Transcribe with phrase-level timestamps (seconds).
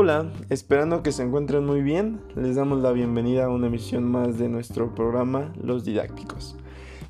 [0.00, 4.38] Hola, esperando que se encuentren muy bien, les damos la bienvenida a una emisión más
[4.38, 6.54] de nuestro programa Los Didácticos,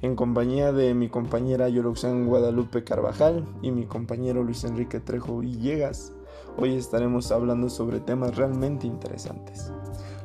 [0.00, 6.14] en compañía de mi compañera Yoroxan Guadalupe Carvajal y mi compañero Luis Enrique Trejo Villegas.
[6.56, 9.70] Hoy estaremos hablando sobre temas realmente interesantes,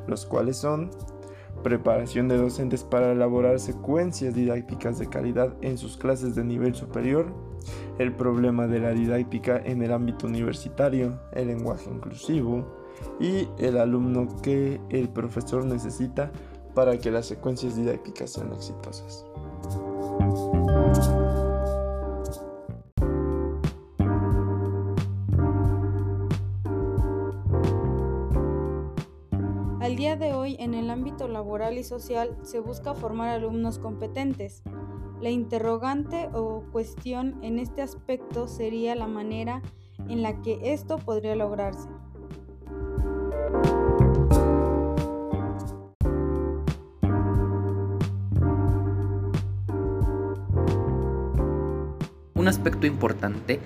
[0.06, 0.90] los cuales son
[1.62, 7.32] preparación de docentes para elaborar secuencias didácticas de calidad en sus clases de nivel superior,
[7.98, 12.66] el problema de la didáctica en el ámbito universitario, el lenguaje inclusivo
[13.20, 16.30] y el alumno que el profesor necesita
[16.74, 19.24] para que las secuencias didácticas sean exitosas.
[29.84, 34.62] Al día de hoy, en el ámbito laboral y social, se busca formar alumnos competentes,
[35.20, 39.60] la interrogante o cuestión en este aspecto sería la manera
[40.08, 41.86] en la que esto podría lograrse.
[52.34, 53.60] Un aspecto importante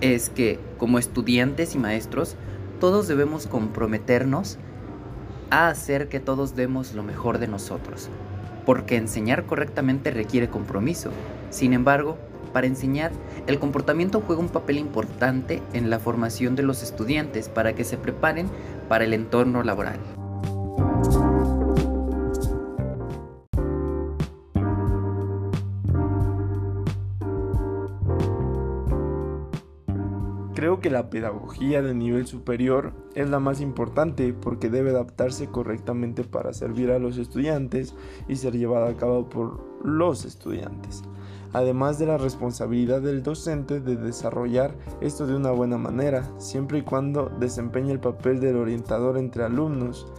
[0.00, 2.36] es que como estudiantes y maestros
[2.80, 4.58] todos debemos comprometernos
[5.50, 8.08] a hacer que todos demos lo mejor de nosotros,
[8.64, 11.10] porque enseñar correctamente requiere compromiso.
[11.50, 12.18] Sin embargo,
[12.52, 13.12] para enseñar,
[13.46, 17.96] el comportamiento juega un papel importante en la formación de los estudiantes para que se
[17.96, 18.48] preparen
[18.88, 19.98] para el entorno laboral.
[30.60, 36.22] Creo que la pedagogía de nivel superior es la más importante porque debe adaptarse correctamente
[36.22, 37.94] para servir a los estudiantes
[38.28, 41.02] y ser llevada a cabo por los estudiantes.
[41.54, 46.82] Además de la responsabilidad del docente de desarrollar esto de una buena manera, siempre y
[46.82, 50.12] cuando desempeñe el papel del orientador entre alumnos,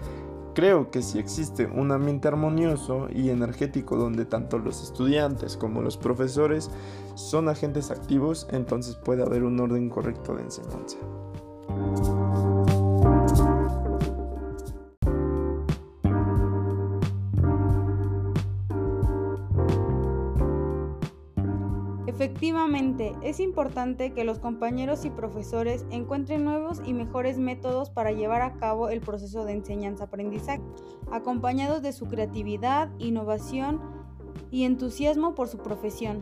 [0.54, 5.96] Creo que si existe un ambiente armonioso y energético donde tanto los estudiantes como los
[5.96, 6.70] profesores
[7.16, 10.98] son agentes activos, entonces puede haber un orden correcto de enseñanza.
[22.14, 28.42] Efectivamente, es importante que los compañeros y profesores encuentren nuevos y mejores métodos para llevar
[28.42, 30.62] a cabo el proceso de enseñanza-aprendizaje,
[31.10, 33.80] acompañados de su creatividad, innovación
[34.52, 36.20] y entusiasmo por su profesión.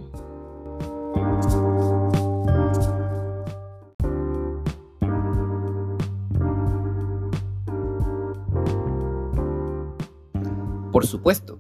[10.91, 11.59] Por supuesto,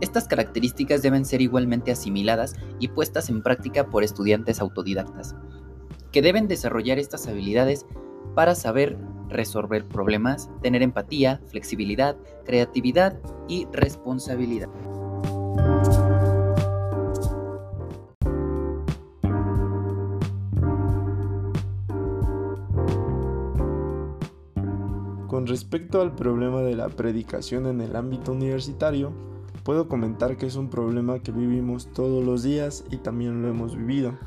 [0.00, 5.34] estas características deben ser igualmente asimiladas y puestas en práctica por estudiantes autodidactas,
[6.12, 7.86] que deben desarrollar estas habilidades
[8.34, 8.98] para saber
[9.28, 14.68] resolver problemas, tener empatía, flexibilidad, creatividad y responsabilidad.
[25.26, 29.12] Con respecto al problema de la predicación en el ámbito universitario,
[29.70, 33.76] puedo comentar que es un problema que vivimos todos los días y también lo hemos
[33.76, 34.18] vivido,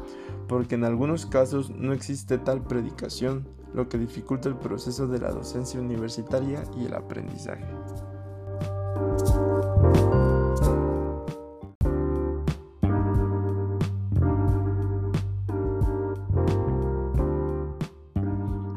[0.48, 5.32] porque en algunos casos no existe tal predicación, lo que dificulta el proceso de la
[5.32, 7.66] docencia universitaria y el aprendizaje.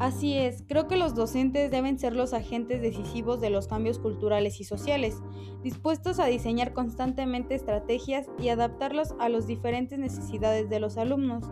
[0.07, 4.61] Así es, creo que los docentes deben ser los agentes decisivos de los cambios culturales
[4.61, 5.21] y sociales,
[5.63, 11.43] dispuestos a diseñar constantemente estrategias y adaptarlos a las diferentes necesidades de los alumnos,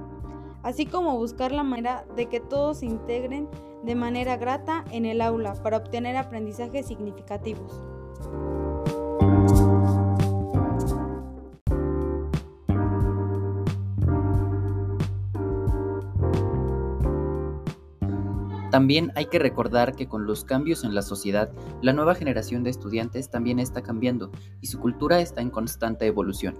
[0.64, 3.50] así como buscar la manera de que todos se integren
[3.84, 7.84] de manera grata en el aula para obtener aprendizajes significativos.
[18.76, 21.50] También hay que recordar que con los cambios en la sociedad,
[21.82, 26.56] la nueva generación de estudiantes también está cambiando y su cultura está en constante evolución.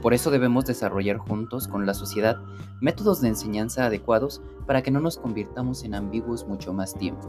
[0.00, 2.40] Por eso debemos desarrollar juntos con la sociedad
[2.80, 7.28] métodos de enseñanza adecuados para que no nos convirtamos en ambiguos mucho más tiempo.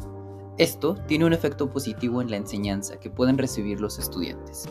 [0.58, 4.70] Esto tiene un efecto positivo en la enseñanza que pueden recibir los estudiantes.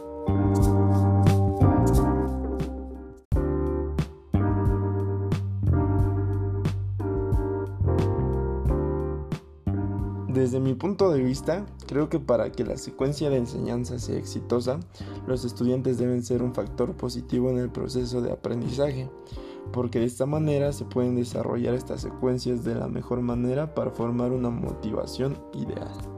[10.78, 14.80] Punto de vista, creo que para que la secuencia de enseñanza sea exitosa,
[15.26, 19.10] los estudiantes deben ser un factor positivo en el proceso de aprendizaje,
[19.72, 24.32] porque de esta manera se pueden desarrollar estas secuencias de la mejor manera para formar
[24.32, 26.17] una motivación ideal.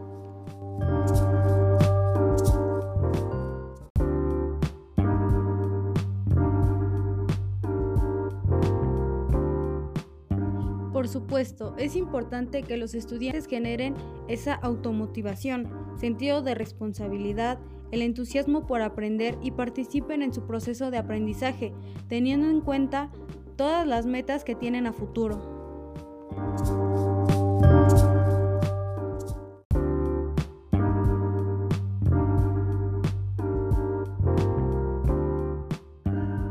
[11.20, 13.94] Supuesto, es importante que los estudiantes generen
[14.28, 17.58] esa automotivación, sentido de responsabilidad,
[17.90, 21.72] el entusiasmo por aprender y participen en su proceso de aprendizaje,
[22.08, 23.10] teniendo en cuenta
[23.56, 25.60] todas las metas que tienen a futuro.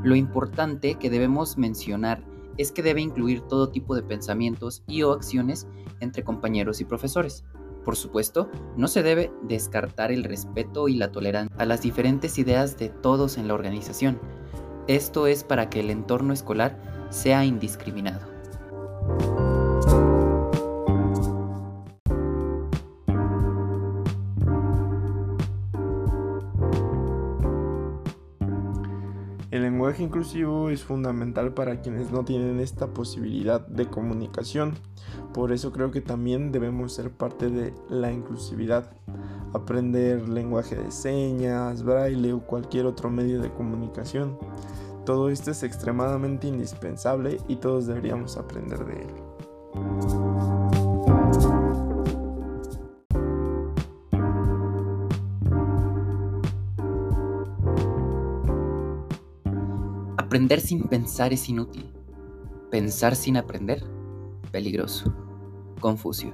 [0.03, 2.23] Lo importante que debemos mencionar
[2.59, 5.65] es que debe incluir todo tipo de pensamientos y o acciones
[6.01, 7.45] entre compañeros y profesores.
[7.85, 12.77] Por supuesto, no se debe descartar el respeto y la tolerancia a las diferentes ideas
[12.77, 14.19] de todos en la organización.
[14.87, 18.38] Esto es para que el entorno escolar sea indiscriminado.
[29.89, 34.75] Lenguaje inclusivo es fundamental para quienes no tienen esta posibilidad de comunicación.
[35.33, 38.91] Por eso creo que también debemos ser parte de la inclusividad.
[39.51, 44.37] Aprender lenguaje de señas, braille o cualquier otro medio de comunicación.
[45.07, 49.28] Todo esto es extremadamente indispensable y todos deberíamos aprender de él.
[60.29, 61.91] Aprender sin pensar es inútil.
[62.69, 63.83] Pensar sin aprender,
[64.51, 65.11] peligroso.
[65.79, 66.31] Confucio.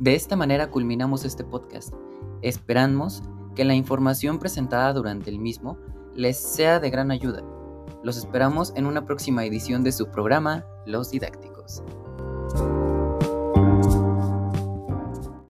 [0.00, 1.94] De esta manera culminamos este podcast.
[2.42, 3.22] Esperamos
[3.54, 5.78] que la información presentada durante el mismo
[6.16, 7.44] les sea de gran ayuda.
[8.02, 11.84] Los esperamos en una próxima edición de su programa Los Didácticos.